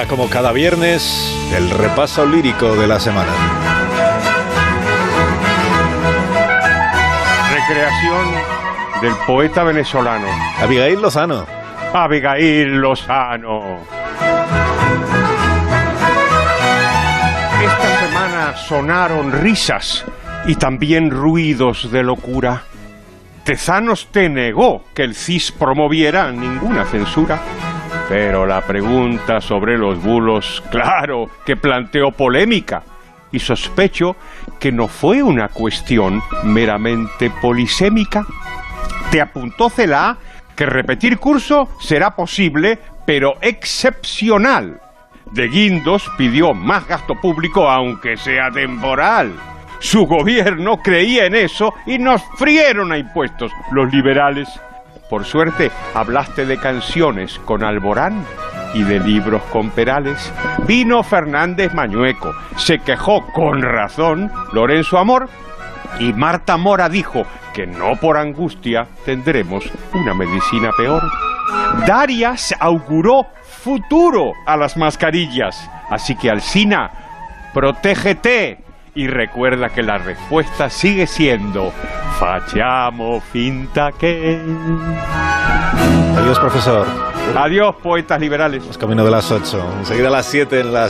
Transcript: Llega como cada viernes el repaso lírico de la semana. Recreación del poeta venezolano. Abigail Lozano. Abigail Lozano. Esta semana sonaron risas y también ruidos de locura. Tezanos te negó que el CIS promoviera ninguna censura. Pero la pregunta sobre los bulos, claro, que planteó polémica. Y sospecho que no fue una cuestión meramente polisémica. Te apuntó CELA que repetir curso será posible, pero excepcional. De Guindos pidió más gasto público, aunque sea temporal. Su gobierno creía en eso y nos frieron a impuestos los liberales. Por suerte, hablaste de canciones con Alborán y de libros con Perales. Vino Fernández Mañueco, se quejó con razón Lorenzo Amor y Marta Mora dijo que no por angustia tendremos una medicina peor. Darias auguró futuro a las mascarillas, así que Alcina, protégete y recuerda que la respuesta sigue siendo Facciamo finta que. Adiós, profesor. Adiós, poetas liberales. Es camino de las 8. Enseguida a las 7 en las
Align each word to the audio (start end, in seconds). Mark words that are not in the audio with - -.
Llega 0.00 0.08
como 0.08 0.30
cada 0.30 0.52
viernes 0.52 1.36
el 1.54 1.68
repaso 1.68 2.24
lírico 2.24 2.74
de 2.74 2.86
la 2.86 2.98
semana. 2.98 3.30
Recreación 7.52 8.26
del 9.02 9.12
poeta 9.26 9.62
venezolano. 9.62 10.26
Abigail 10.58 11.02
Lozano. 11.02 11.44
Abigail 11.92 12.80
Lozano. 12.80 13.80
Esta 17.62 18.06
semana 18.06 18.56
sonaron 18.56 19.32
risas 19.32 20.06
y 20.46 20.54
también 20.54 21.10
ruidos 21.10 21.92
de 21.92 22.02
locura. 22.02 22.62
Tezanos 23.44 24.08
te 24.10 24.30
negó 24.30 24.82
que 24.94 25.02
el 25.02 25.14
CIS 25.14 25.52
promoviera 25.52 26.32
ninguna 26.32 26.86
censura. 26.86 27.38
Pero 28.10 28.44
la 28.44 28.62
pregunta 28.62 29.40
sobre 29.40 29.78
los 29.78 30.02
bulos, 30.02 30.64
claro, 30.68 31.30
que 31.46 31.54
planteó 31.54 32.10
polémica. 32.10 32.82
Y 33.30 33.38
sospecho 33.38 34.16
que 34.58 34.72
no 34.72 34.88
fue 34.88 35.22
una 35.22 35.46
cuestión 35.46 36.20
meramente 36.42 37.30
polisémica. 37.40 38.26
Te 39.12 39.20
apuntó 39.20 39.70
CELA 39.70 40.18
que 40.56 40.66
repetir 40.66 41.18
curso 41.18 41.68
será 41.78 42.16
posible, 42.16 42.80
pero 43.06 43.34
excepcional. 43.42 44.80
De 45.30 45.46
Guindos 45.46 46.10
pidió 46.18 46.52
más 46.52 46.88
gasto 46.88 47.14
público, 47.14 47.70
aunque 47.70 48.16
sea 48.16 48.50
temporal. 48.50 49.32
Su 49.78 50.04
gobierno 50.04 50.78
creía 50.82 51.26
en 51.26 51.36
eso 51.36 51.74
y 51.86 51.98
nos 51.98 52.24
frieron 52.36 52.90
a 52.90 52.98
impuestos 52.98 53.52
los 53.70 53.92
liberales. 53.92 54.48
Por 55.10 55.24
suerte, 55.24 55.72
hablaste 55.92 56.46
de 56.46 56.56
canciones 56.56 57.40
con 57.44 57.64
Alborán 57.64 58.24
y 58.72 58.84
de 58.84 59.00
libros 59.00 59.42
con 59.50 59.70
Perales. 59.70 60.32
Vino 60.68 61.02
Fernández 61.02 61.74
Mañueco, 61.74 62.32
se 62.56 62.78
quejó 62.78 63.26
con 63.32 63.60
razón 63.60 64.30
Lorenzo 64.52 64.98
Amor 64.98 65.28
y 65.98 66.12
Marta 66.12 66.56
Mora 66.56 66.88
dijo 66.88 67.24
que 67.52 67.66
no 67.66 67.96
por 67.96 68.16
angustia 68.16 68.86
tendremos 69.04 69.68
una 69.92 70.14
medicina 70.14 70.70
peor. 70.76 71.02
Darias 71.88 72.54
auguró 72.60 73.26
futuro 73.42 74.32
a 74.46 74.56
las 74.56 74.76
mascarillas, 74.76 75.68
así 75.90 76.14
que 76.14 76.30
Alcina, 76.30 76.90
protégete 77.52 78.62
y 78.94 79.08
recuerda 79.08 79.70
que 79.70 79.82
la 79.82 79.98
respuesta 79.98 80.70
sigue 80.70 81.08
siendo 81.08 81.72
Facciamo 82.20 83.18
finta 83.32 83.92
que. 83.92 84.38
Adiós, 86.18 86.38
profesor. 86.38 86.86
Adiós, 87.34 87.74
poetas 87.76 88.20
liberales. 88.20 88.62
Es 88.68 88.76
camino 88.76 89.02
de 89.06 89.10
las 89.10 89.30
8. 89.30 89.76
Enseguida 89.78 90.08
a 90.08 90.10
las 90.10 90.26
7 90.26 90.60
en 90.60 90.66
las 90.74 90.78